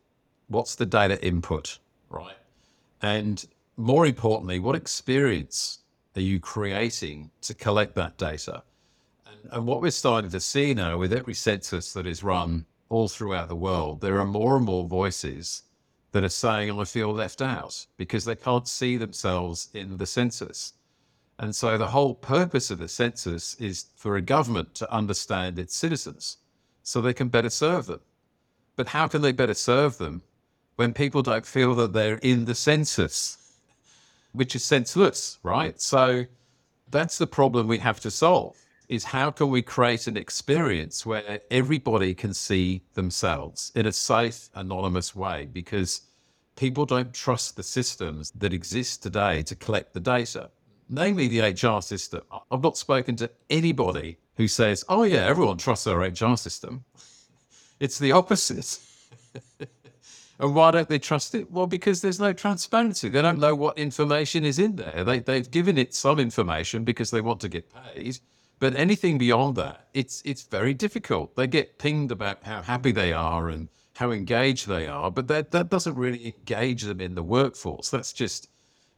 [0.48, 1.78] What's the data input,
[2.10, 2.34] right?
[3.02, 5.78] And more importantly, what experience
[6.16, 8.64] are you creating to collect that data?
[9.52, 13.48] And what we're starting to see now with every census that is run all throughout
[13.48, 15.62] the world, there are more and more voices
[16.10, 20.72] that are saying, I feel left out because they can't see themselves in the census.
[21.38, 25.76] And so the whole purpose of the census is for a government to understand its
[25.76, 26.38] citizens
[26.86, 28.00] so they can better serve them.
[28.76, 30.22] But how can they better serve them
[30.76, 33.58] when people don't feel that they're in the census,
[34.32, 35.80] which is senseless, right?
[35.80, 36.26] So
[36.88, 38.56] that's the problem we have to solve
[38.88, 44.48] is how can we create an experience where everybody can see themselves in a safe,
[44.54, 45.48] anonymous way?
[45.52, 46.02] Because
[46.54, 50.50] people don't trust the systems that exist today to collect the data,
[50.88, 52.22] namely the HR system.
[52.50, 56.84] I've not spoken to anybody who says, oh, yeah, everyone trusts our HR system.
[57.80, 58.78] It's the opposite.
[60.38, 61.50] and why don't they trust it?
[61.50, 63.08] Well, because there's no transparency.
[63.08, 65.04] They don't know what information is in there.
[65.04, 68.18] They, they've given it some information because they want to get paid
[68.58, 71.36] but anything beyond that, it's it's very difficult.
[71.36, 75.50] They get pinged about how happy they are and how engaged they are, but that
[75.50, 77.90] that doesn't really engage them in the workforce.
[77.90, 78.48] That's just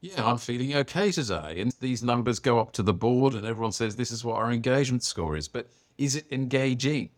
[0.00, 1.60] yeah, I'm feeling okay today.
[1.60, 4.52] And these numbers go up to the board and everyone says this is what our
[4.52, 5.48] engagement score is.
[5.48, 7.10] But is it engaging?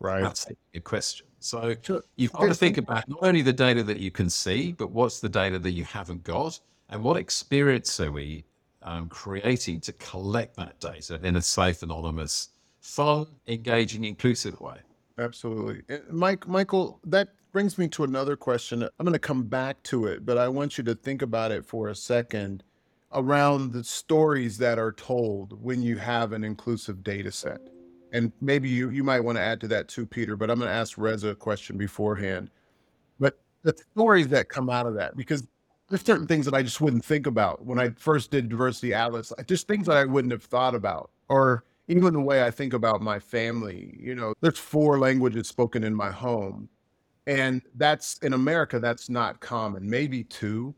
[0.00, 0.22] Right.
[0.22, 1.26] That's the question.
[1.40, 1.74] So
[2.16, 5.20] you've got to think about not only the data that you can see, but what's
[5.20, 6.58] the data that you haven't got?
[6.88, 8.44] And what experience are we
[8.84, 14.78] um, creating to collect that data in a safe, anonymous, fun, engaging, inclusive way.
[15.18, 15.82] Absolutely.
[16.10, 18.82] Mike, Michael, that brings me to another question.
[18.82, 21.64] I'm going to come back to it, but I want you to think about it
[21.64, 22.64] for a second
[23.12, 27.60] around the stories that are told when you have an inclusive data set.
[28.12, 30.70] And maybe you, you might want to add to that too, Peter, but I'm going
[30.70, 32.50] to ask Reza a question beforehand.
[33.20, 35.46] But the stories that come out of that, because
[35.88, 39.30] there's certain things that I just wouldn't think about when I first did Diversity Atlas.
[39.46, 43.02] Just things that I wouldn't have thought about, or even the way I think about
[43.02, 43.94] my family.
[44.00, 46.68] You know, there's four languages spoken in my home,
[47.26, 48.78] and that's in America.
[48.80, 49.88] That's not common.
[49.88, 50.74] Maybe two,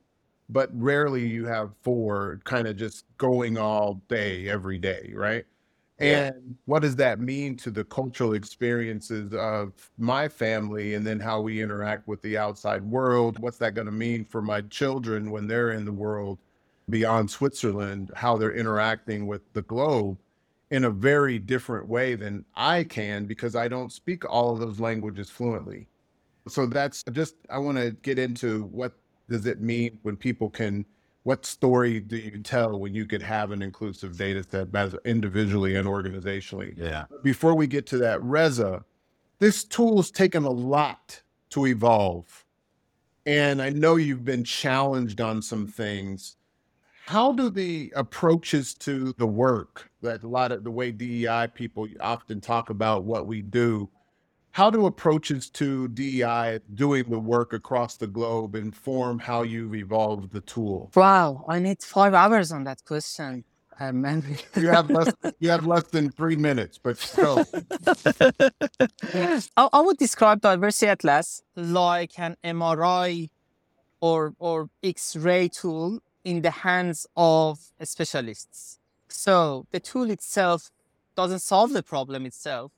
[0.48, 5.44] but rarely you have four kind of just going all day every day, right?
[6.00, 11.40] And what does that mean to the cultural experiences of my family and then how
[11.40, 13.38] we interact with the outside world?
[13.38, 16.38] What's that going to mean for my children when they're in the world
[16.90, 20.18] beyond Switzerland, how they're interacting with the globe
[20.70, 24.80] in a very different way than I can because I don't speak all of those
[24.80, 25.88] languages fluently.
[26.48, 28.92] So that's just, I want to get into what
[29.28, 30.84] does it mean when people can
[31.24, 35.74] what story do you tell when you could have an inclusive data set both individually
[35.74, 36.74] and organizationally?
[36.76, 37.06] Yeah.
[37.22, 38.84] Before we get to that, Reza,
[39.38, 42.44] this tool's taken a lot to evolve.
[43.24, 46.36] And I know you've been challenged on some things.
[47.06, 51.88] How do the approaches to the work that a lot of the way DEI people
[52.00, 53.88] often talk about what we do,
[54.54, 60.30] how do approaches to DEI doing the work across the globe inform how you've evolved
[60.32, 60.92] the tool?
[60.94, 63.42] Wow, I need five hours on that question.
[63.80, 64.04] Um,
[64.56, 65.12] you have less.
[65.40, 67.44] You have less than three minutes, but still.
[69.56, 73.30] I, I would describe Diversity Atlas like an MRI
[74.00, 78.78] or or X-ray tool in the hands of specialists.
[79.08, 80.70] So the tool itself
[81.16, 82.70] doesn't solve the problem itself,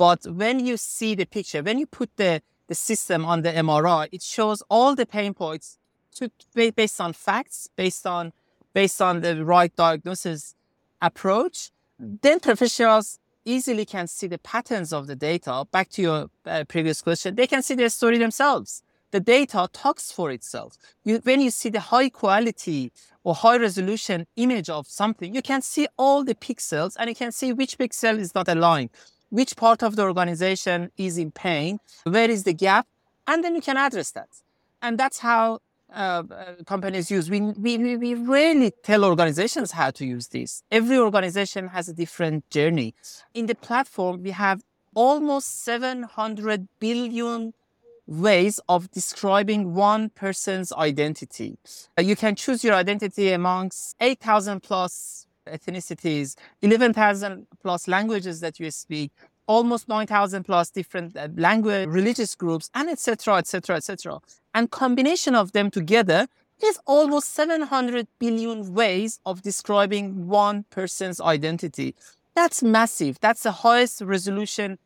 [0.00, 4.08] but when you see the picture, when you put the, the system on the MRI,
[4.10, 5.76] it shows all the pain points
[6.14, 8.32] to, based on facts, based on
[8.72, 10.54] based on the right diagnosis
[11.02, 11.70] approach.
[11.98, 15.66] Then professionals easily can see the patterns of the data.
[15.70, 18.82] Back to your uh, previous question, they can see their story themselves.
[19.10, 20.76] the data talks for itself.
[21.04, 22.92] You, when you see the high quality
[23.24, 27.32] or high resolution image of something, you can see all the pixels and you can
[27.32, 28.90] see which pixel is not aligned,
[29.30, 32.86] which part of the organization is in pain, where is the gap,
[33.26, 34.28] and then you can address that.
[34.82, 35.60] And that's how
[35.92, 37.28] uh, uh companies use.
[37.30, 40.62] We, we, we rarely tell organizations how to use this.
[40.70, 42.94] Every organization has a different journey.
[43.34, 44.62] In the platform, we have
[44.94, 47.54] almost 700 billion
[48.06, 51.58] ways of describing one person's identity.
[51.98, 59.10] You can choose your identity amongst 8,000 plus ethnicities, 11,000 plus languages that you speak,
[59.46, 64.20] almost 9,000 plus different uh, language, religious groups, and etc., etc., etc.
[64.54, 66.28] And combination of them together
[66.62, 71.94] is almost 700 billion ways of describing one person's identity.
[72.34, 73.18] That's massive.
[73.20, 74.78] That's the highest resolution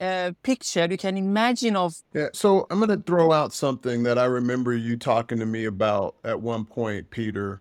[0.00, 1.96] uh, picture you can imagine of.
[2.12, 2.28] Yeah.
[2.32, 6.16] So I'm going to throw out something that I remember you talking to me about
[6.24, 7.60] at one point, Peter.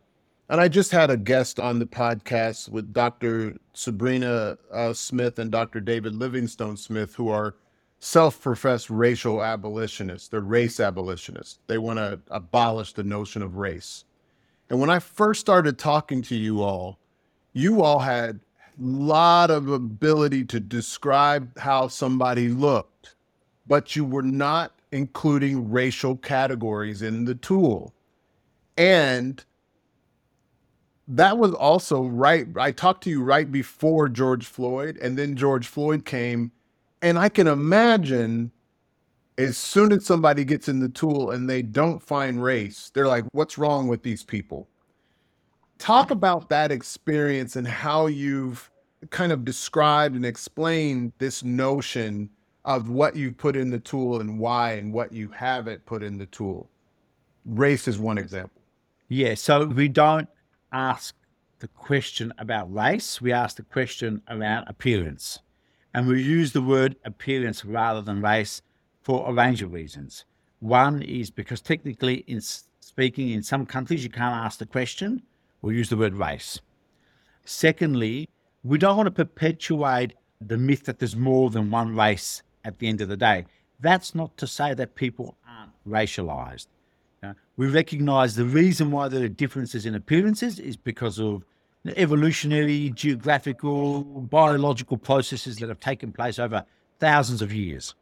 [0.49, 3.55] And I just had a guest on the podcast with Dr.
[3.73, 5.79] Subrena uh, Smith and Dr.
[5.79, 7.55] David Livingstone Smith, who are
[7.99, 10.27] self professed racial abolitionists.
[10.27, 11.59] They're race abolitionists.
[11.67, 14.03] They want to abolish the notion of race.
[14.69, 16.99] And when I first started talking to you all,
[17.53, 18.39] you all had
[18.77, 23.15] a lot of ability to describe how somebody looked,
[23.67, 27.93] but you were not including racial categories in the tool.
[28.77, 29.43] And
[31.07, 32.47] that was also right.
[32.57, 36.51] I talked to you right before George Floyd, and then George Floyd came.
[37.01, 38.51] And I can imagine
[39.37, 43.25] as soon as somebody gets in the tool and they don't find race, they're like,
[43.33, 44.69] what's wrong with these people?
[45.83, 48.71] talk about that experience and how you've
[49.09, 52.29] kind of described and explained this notion
[52.63, 56.17] of what you've put in the tool and why and what you haven't put in
[56.17, 56.69] the tool.
[57.45, 58.61] Race is one example.
[59.09, 60.29] Yeah, so we don't
[60.73, 61.15] ask
[61.59, 65.39] the question about race, we ask the question around appearance.
[65.93, 68.61] And we use the word appearance rather than race
[69.01, 70.25] for a range of reasons.
[70.59, 75.21] One is because technically, in speaking, in some countries, you can't ask the question
[75.63, 76.59] We'll use the word race.
[77.45, 78.27] Secondly,
[78.65, 82.89] we don't want to perpetuate the myth that there's more than one race at the
[82.89, 83.45] end of the day.
[83.79, 86.67] That's not to say that people aren't racialized.
[87.57, 91.43] We recognize the reason why there are differences in appearances is because of
[91.95, 96.65] evolutionary, geographical, biological processes that have taken place over
[96.99, 97.95] thousands of years.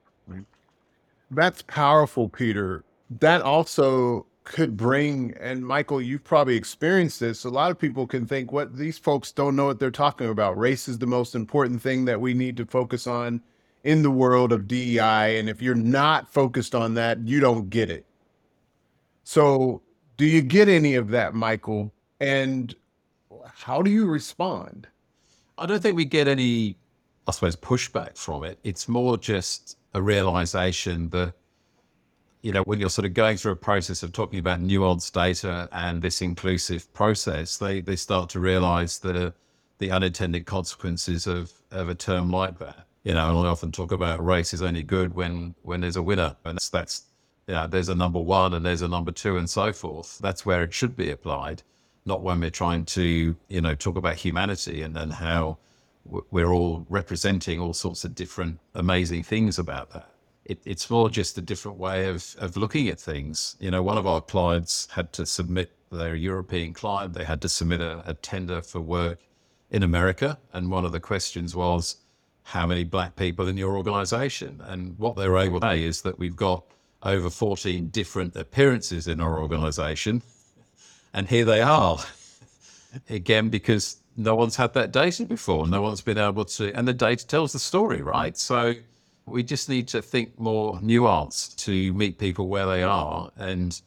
[1.31, 2.83] That's powerful, Peter.
[3.19, 8.25] That also could bring and michael you've probably experienced this a lot of people can
[8.25, 11.79] think what these folks don't know what they're talking about race is the most important
[11.79, 13.39] thing that we need to focus on
[13.83, 17.91] in the world of dei and if you're not focused on that you don't get
[17.91, 18.03] it
[19.23, 19.81] so
[20.17, 22.75] do you get any of that michael and
[23.53, 24.87] how do you respond
[25.57, 26.75] i don't think we get any
[27.27, 31.33] i suppose pushback from it it's more just a realization that
[32.41, 35.69] you know, when you're sort of going through a process of talking about nuanced data
[35.71, 39.33] and this inclusive process, they, they start to realize the,
[39.77, 42.87] the unintended consequences of, of a term like that.
[43.03, 46.03] You know, and I often talk about race is only good when, when there's a
[46.03, 46.35] winner.
[46.45, 47.03] And that's, that's,
[47.51, 50.19] you know, there's a number one and there's a number two and so forth.
[50.19, 51.63] That's where it should be applied,
[52.05, 55.57] not when we're trying to, you know, talk about humanity and, and how
[56.05, 60.11] we're all representing all sorts of different amazing things about that
[60.45, 63.55] it, it's more just a different way of, of looking at things.
[63.59, 67.49] You know, one of our clients had to submit, their European client, they had to
[67.49, 69.19] submit a, a tender for work
[69.69, 70.37] in America.
[70.53, 71.97] And one of the questions was,
[72.43, 74.61] how many black people in your organization?
[74.65, 76.63] And what they were able to say is that we've got
[77.03, 80.21] over 14 different appearances in our organization.
[81.13, 81.99] And here they are.
[83.09, 85.67] Again, because no one's had that data before.
[85.67, 88.37] No one's been able to, and the data tells the story, right?
[88.37, 88.75] So
[89.25, 93.31] we just need to think more nuanced to meet people where they are.
[93.37, 93.79] And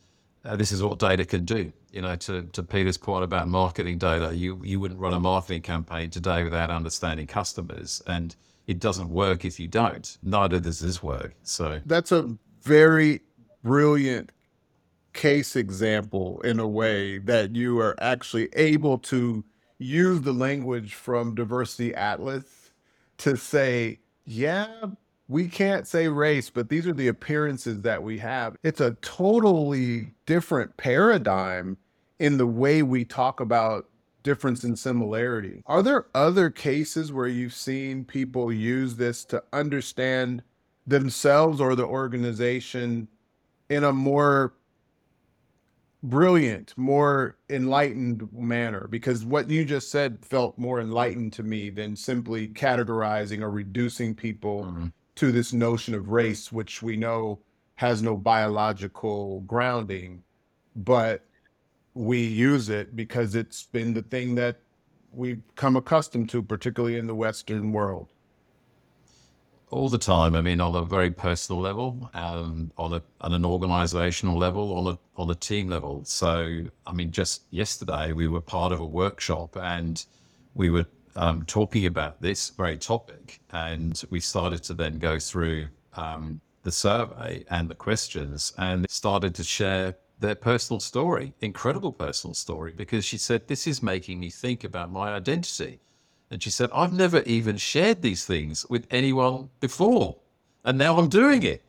[0.45, 1.73] uh, this is what data can do.
[1.93, 5.63] You know, to, to Peter's point about marketing data, you, you wouldn't run a marketing
[5.63, 8.03] campaign today without understanding customers.
[8.07, 8.35] And
[8.67, 10.17] it doesn't work if you don't.
[10.23, 11.35] Neither does this work.
[11.43, 13.21] So that's a very
[13.63, 14.33] brilliant
[15.13, 19.45] case example in a way that you are actually able to
[19.79, 22.73] use the language from Diversity Atlas
[23.19, 24.67] to say, yeah,
[25.29, 28.57] we can't say race, but these are the appearances that we have.
[28.63, 31.77] It's a totally different paradigm
[32.19, 33.89] in the way we talk about
[34.23, 35.63] difference and similarity.
[35.67, 40.43] Are there other cases where you've seen people use this to understand
[40.87, 43.09] themselves or the organization
[43.69, 44.55] in a more
[46.03, 51.97] brilliant, more enlightened manner because what you just said felt more enlightened to me than
[51.97, 54.93] simply categorizing or reducing people Mhm.
[55.15, 57.39] to this notion of race, which we know
[57.77, 60.23] has no biological grounding,
[60.77, 61.25] but
[61.95, 64.61] we use it because it's been the thing that
[65.13, 68.09] we've come accustomed to, particularly in the Western world.
[69.75, 70.37] All the time.
[70.37, 74.95] I mean, on a very personal level, um, on a on an organizational level, on
[74.95, 76.05] a on a team level.
[76.05, 80.05] So, I mean, just yesterday we were part of a workshop and
[80.55, 85.67] we were um, talking about this very topic, and we started to then go through
[85.95, 92.35] um, the survey and the questions, and started to share their personal story, incredible personal
[92.35, 95.81] story, because she said, "This is making me think about my identity."
[96.35, 100.17] And she said, I've never even shared these things with anyone before.
[100.65, 101.63] And now I'm doing it.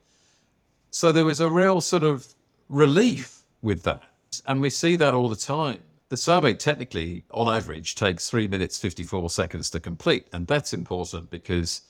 [0.90, 2.26] So there was a real sort of
[2.68, 4.02] relief with that.
[4.48, 5.82] And we see that all the time.
[6.10, 10.26] The survey technically, on average, takes three minutes, 54 seconds to complete.
[10.34, 11.82] And that's important because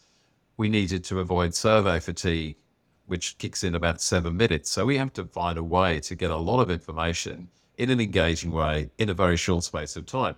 [0.58, 2.58] we needed to avoid survey fatigue,
[3.06, 4.70] which kicks in about seven minutes.
[4.70, 7.48] So we have to find a way to get a lot of information
[7.78, 10.36] in an engaging way in a very short space of time.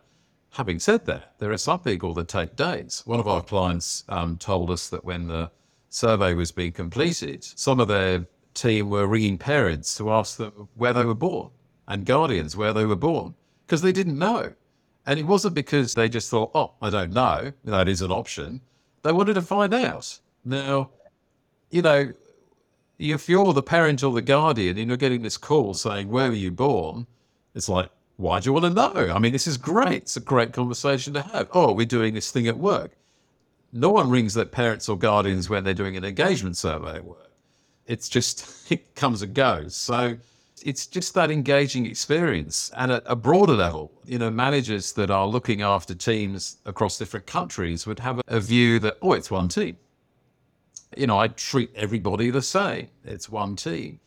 [0.52, 3.04] Having said that, there are some people that take days.
[3.06, 5.52] One of our clients um, told us that when the
[5.90, 10.94] survey was being completed, some of their team were ringing parents to ask them where
[10.94, 11.52] they were born
[11.88, 13.36] and guardians where they were born
[13.66, 14.54] because they didn't know.
[15.06, 18.62] And it wasn't because they just thought, oh, I don't know, that is an option.
[19.04, 20.20] They wanted to find out.
[20.44, 20.90] Now,
[21.70, 22.12] you know,
[23.00, 26.36] if you're the parent or the guardian and you're getting this call saying, where were
[26.36, 27.08] you born?
[27.56, 29.14] It's like, why do you want to know?
[29.14, 30.04] I mean, this is great.
[30.04, 31.48] It's a great conversation to have.
[31.54, 32.98] Oh, we're doing this thing at work.
[33.72, 37.32] No one rings their parents or guardians when they're doing an engagement survey at work.
[37.86, 39.76] It's just, it comes and goes.
[39.76, 40.18] So
[40.64, 42.72] it's just that engaging experience.
[42.76, 47.28] And at a broader level, you know, managers that are looking after teams across different
[47.28, 49.78] countries would have a view that, oh, it's one team.
[50.96, 52.88] You know, I treat everybody the same.
[53.06, 54.00] It's one team.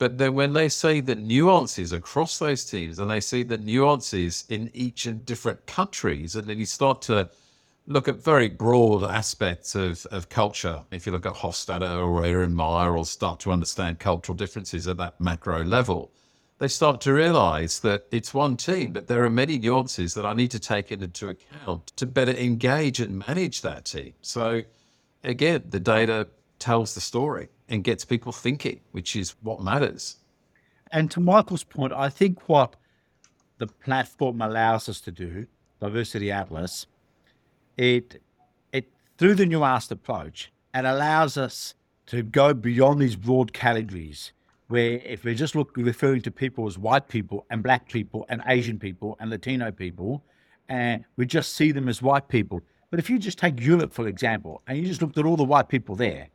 [0.00, 4.46] But then when they say the nuances across those teams and they see the nuances
[4.48, 7.28] in each and different countries, and then you start to
[7.86, 10.84] look at very broad aspects of, of culture.
[10.90, 14.96] If you look at Hofstede or Erin Meyer or start to understand cultural differences at
[14.96, 16.10] that macro level,
[16.60, 20.32] they start to realize that it's one team, but there are many nuances that I
[20.32, 24.14] need to take into account to better engage and manage that team.
[24.22, 24.62] So
[25.22, 26.28] again, the data
[26.58, 30.16] tells the story and gets people thinking, which is what matters.
[30.92, 32.76] And to Michael's point, I think what
[33.58, 35.46] the platform allows us to do,
[35.80, 36.86] Diversity Atlas,
[37.76, 38.20] it
[38.72, 41.74] it through the nuanced approach, it allows us
[42.06, 44.32] to go beyond these broad categories
[44.70, 48.40] where if we're just look, referring to people as white people and black people and
[48.46, 50.22] Asian people and Latino people,
[50.68, 52.60] and we just see them as white people.
[52.90, 55.44] But if you just take Europe, for example, and you just looked at all the
[55.44, 56.28] white people there,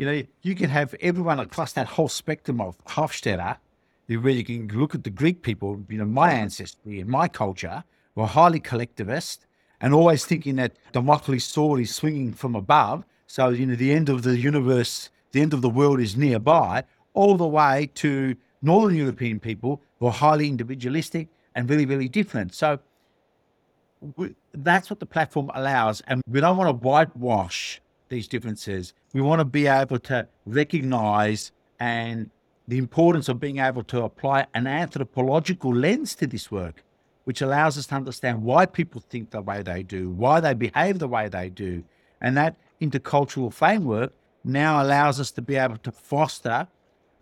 [0.00, 3.58] you know, you can have everyone across that whole spectrum of Hofstede,
[4.08, 6.44] where you can look at the Greek people, you know, my mm-hmm.
[6.44, 7.84] ancestry and my culture
[8.14, 9.44] were highly collectivist
[9.78, 13.04] and always thinking that Damocles' sword is swinging from above.
[13.26, 16.84] So, you know, the end of the universe, the end of the world is nearby,
[17.12, 22.54] all the way to Northern European people who are highly individualistic and really, really different.
[22.54, 22.78] So
[24.16, 26.00] we, that's what the platform allows.
[26.06, 28.92] And we don't want to whitewash these differences.
[29.14, 32.30] We want to be able to recognize and
[32.68, 36.84] the importance of being able to apply an anthropological lens to this work,
[37.24, 40.98] which allows us to understand why people think the way they do, why they behave
[40.98, 41.82] the way they do.
[42.20, 44.12] And that intercultural framework
[44.44, 46.68] now allows us to be able to foster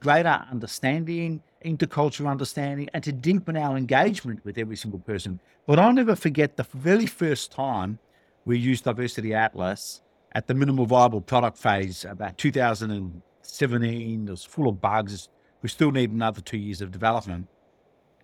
[0.00, 5.40] greater understanding, intercultural understanding, and to deepen our engagement with every single person.
[5.66, 7.98] But I'll never forget the very first time
[8.44, 10.00] we used Diversity Atlas
[10.38, 14.28] at the minimal viable product phase about 2017.
[14.28, 15.28] It was full of bugs.
[15.62, 17.48] We still need another two years of development.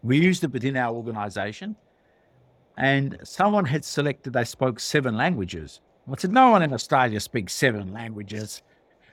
[0.00, 1.74] We used it within our organization,
[2.78, 5.80] and someone had selected they spoke seven languages.
[6.08, 8.62] I said, No one in Australia speaks seven languages.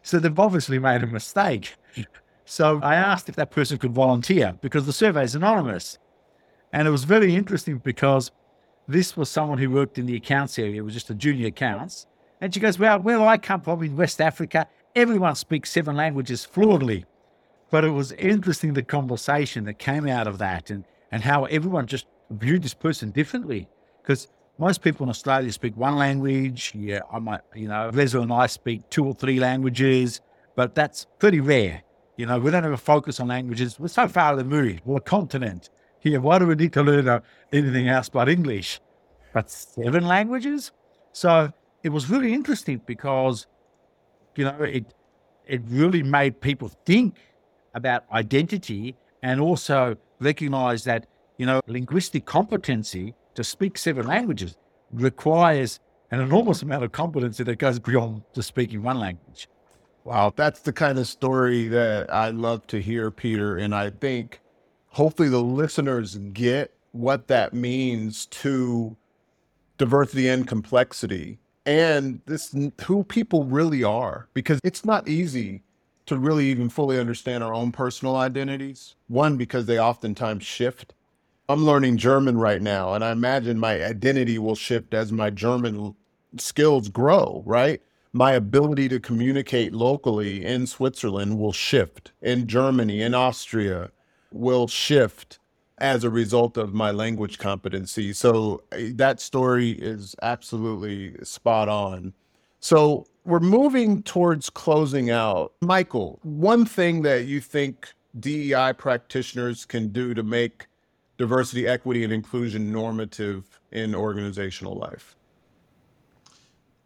[0.04, 1.76] So they've obviously made a mistake.
[2.46, 5.98] So I asked if that person could volunteer because the survey is anonymous.
[6.72, 8.30] And it was very interesting because
[8.88, 12.06] this was someone who worked in the accounts area, it was just a junior accounts.
[12.42, 16.44] And she goes, Well, where I come from in West Africa, everyone speaks seven languages
[16.44, 17.06] fluently.
[17.70, 21.88] But it was interesting the conversation that came out of that and, and how everyone
[21.88, 23.70] just viewed this person differently.
[24.02, 24.28] Because
[24.58, 26.74] most people in Australia speak one language.
[26.76, 30.20] Yeah, I might, you know, Rezza and I speak two or three languages,
[30.56, 31.84] but that's pretty rare.
[32.18, 33.80] You know, we don't have a focus on languages.
[33.80, 34.82] We're so far removed.
[34.84, 35.70] We're a continent
[36.00, 36.20] here.
[36.20, 37.22] Why do we need to learn uh,
[37.54, 38.82] anything else but English?
[39.34, 40.72] But seven languages?
[41.14, 41.54] So
[41.84, 43.48] it was really interesting because,
[44.36, 44.94] you know, it
[45.46, 47.16] it really made people think
[47.74, 51.08] about identity and also recognize that,
[51.38, 54.58] you know, linguistic competency to speak seven languages
[54.92, 55.80] requires
[56.12, 59.48] an enormous amount of competency that goes beyond just speaking one language.
[60.04, 63.58] Wow, that's the kind of story that I love to hear, Peter.
[63.58, 64.42] And I think
[64.88, 68.98] hopefully the listeners get what that means to
[69.78, 72.56] diversity and complexity and this
[72.86, 75.64] who people really are because it's not easy
[76.06, 78.96] to really even fully understand our own personal identities.
[79.08, 80.94] One because they oftentimes shift.
[81.48, 85.96] I'm learning german right now and i imagine my identity will shift as my german
[86.38, 87.82] skills grow right?
[88.14, 93.92] My ability to communicate locally in switzerland will shift in germany in austria
[94.32, 95.40] will shift
[95.82, 98.14] as a result of my language competency.
[98.14, 102.14] So eh, that story is absolutely spot on.
[102.60, 105.54] So we're moving towards closing out.
[105.60, 110.68] Michael, one thing that you think DEI practitioners can do to make
[111.18, 115.16] diversity, equity, and inclusion normative in organizational life?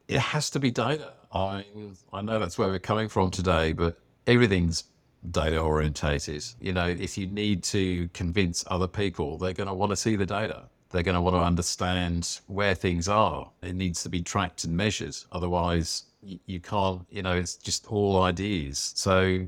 [0.08, 1.14] It has to be data.
[1.34, 1.66] I
[2.14, 4.86] I know that's where we're coming from today, but everything's
[5.32, 6.44] data orientated.
[6.60, 10.16] You know, if you need to convince other people, they're going to want to see
[10.16, 10.64] the data.
[10.90, 13.52] They're going to want to understand where things are.
[13.62, 15.16] It needs to be tracked and measured.
[15.32, 18.94] Otherwise, you, can't, you know, it's just all ideas.
[18.96, 19.48] So,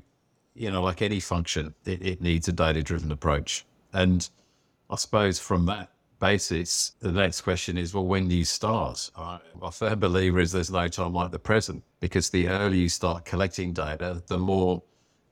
[0.55, 3.65] you know, like any function, it, it needs a data driven approach.
[3.93, 4.27] And
[4.89, 9.09] I suppose from that basis, the next question is, well, when do you start?
[9.15, 12.89] I, a firm believer is there's no time like the present because the earlier you
[12.89, 14.83] start collecting data, the more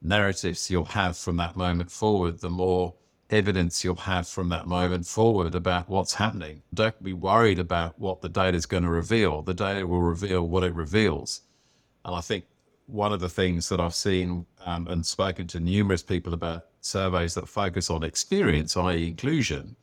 [0.06, 2.94] narratives you'll have from that moment forward, the more
[3.30, 6.62] evidence you'll have from that moment forward about what's happening.
[6.74, 9.42] Don't be worried about what the data is going to reveal.
[9.42, 11.42] The data will reveal what it reveals.
[12.04, 12.46] And I think
[12.88, 17.34] one of the things that I've seen um, and spoken to numerous people about surveys
[17.34, 19.76] that focus on experience, i.e., inclusion.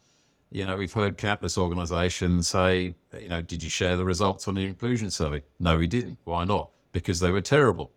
[0.51, 4.55] You know, we've heard countless organizations say, you know, did you share the results on
[4.55, 5.43] the inclusion survey?
[5.59, 6.19] No, we didn't.
[6.25, 6.71] Why not?
[6.93, 7.91] Because they were terrible.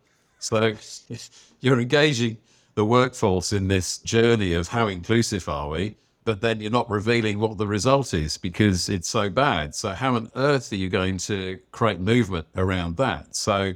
[0.46, 0.76] So
[1.62, 2.38] you're engaging
[2.76, 7.40] the workforce in this journey of how inclusive are we, but then you're not revealing
[7.40, 9.74] what the result is because it's so bad.
[9.74, 13.36] So how on earth are you going to create movement around that?
[13.36, 13.74] So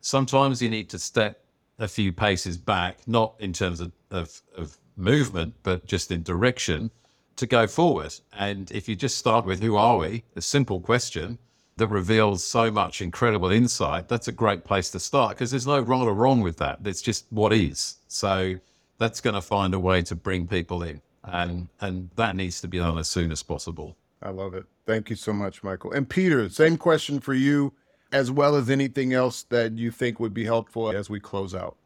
[0.00, 1.44] sometimes you need to step
[1.78, 6.90] a few paces back, not in terms of, of, of movement, but just in direction
[7.36, 8.14] to go forward.
[8.32, 11.38] And if you just start with who are we, a simple question,
[11.78, 15.80] that reveals so much incredible insight, that's a great place to start because there's no
[15.80, 16.80] wrong or wrong with that.
[16.84, 17.96] It's just what is.
[18.08, 18.56] So
[18.98, 21.00] that's going to find a way to bring people in.
[21.24, 23.96] And, and that needs to be done as soon as possible.
[24.22, 24.64] I love it.
[24.86, 25.92] Thank you so much, Michael.
[25.92, 27.72] And Peter, same question for you,
[28.12, 31.76] as well as anything else that you think would be helpful as we close out.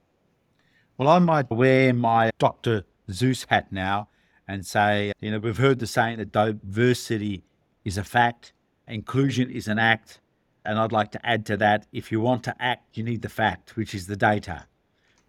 [0.96, 2.84] Well, I might wear my Dr.
[3.10, 4.08] Seuss hat now
[4.46, 7.42] and say, you know, we've heard the saying that diversity
[7.84, 8.52] is a fact
[8.88, 10.20] Inclusion is an act.
[10.64, 13.28] And I'd like to add to that if you want to act, you need the
[13.28, 14.66] fact, which is the data.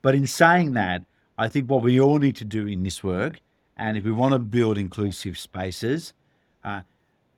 [0.01, 1.03] But in saying that,
[1.37, 3.39] I think what we all need to do in this work,
[3.75, 6.13] and if we want to build inclusive spaces,
[6.63, 6.81] uh,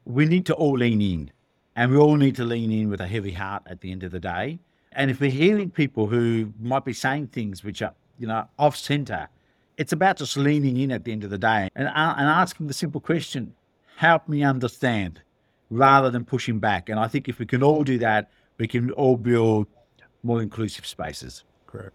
[0.04, 1.32] we need to all lean in.
[1.78, 4.12] And we all need to lean in with a heavy heart at the end of
[4.12, 4.60] the day.
[4.92, 8.76] And if we're hearing people who might be saying things which are, you know, off
[8.78, 9.30] center,
[9.78, 12.68] it's about just leaning in at the end of the day and, uh, and asking
[12.68, 13.54] the simple question
[13.98, 15.22] help me understand
[15.70, 16.90] rather than pushing back.
[16.90, 19.68] And I think if we can all do that, we can all build
[20.24, 21.44] more inclusive spaces.
[21.68, 21.94] Correct.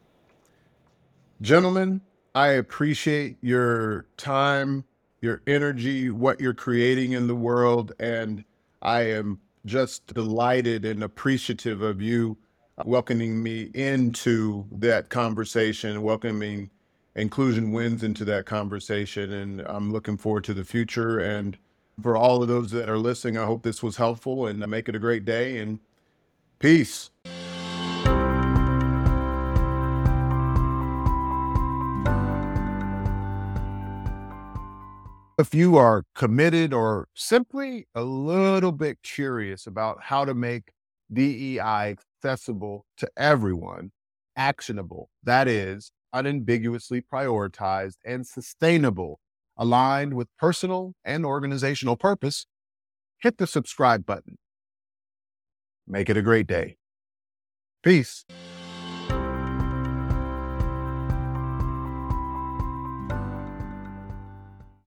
[1.40, 2.00] Gentlemen,
[2.34, 4.84] I appreciate your time,
[5.20, 7.92] your energy, what you're creating in the world.
[7.98, 8.44] And
[8.82, 12.36] I am just delighted and appreciative of you
[12.84, 16.70] welcoming me into that conversation, welcoming
[17.16, 19.32] Inclusion Wins into that conversation.
[19.32, 21.18] And I'm looking forward to the future.
[21.18, 21.58] And
[22.03, 24.94] for all of those that are listening, I hope this was helpful and make it
[24.94, 25.80] a great day and
[26.59, 27.11] peace.
[35.38, 40.72] If you are committed or simply a little bit curious about how to make
[41.11, 43.90] DEI accessible to everyone,
[44.36, 49.18] actionable, that is, unambiguously prioritized and sustainable
[49.61, 52.46] aligned with personal and organizational purpose,
[53.22, 54.38] hit the subscribe button.
[55.86, 56.78] Make it a great day.
[57.82, 58.24] Peace.